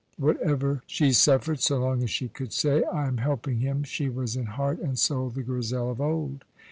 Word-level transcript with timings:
Whatever 0.17 0.81
she 0.87 1.13
suffered, 1.13 1.59
so 1.59 1.77
long 1.77 2.01
as 2.01 2.09
she 2.09 2.27
could 2.27 2.53
say, 2.53 2.83
"I 2.85 3.05
am 3.05 3.17
helping 3.17 3.59
him," 3.59 3.83
she 3.83 4.09
was 4.09 4.35
in 4.35 4.47
heart 4.47 4.79
and 4.79 4.97
soul 4.97 5.29
the 5.29 5.43
Grizel 5.43 5.91
of 5.91 6.01
old. 6.01 6.43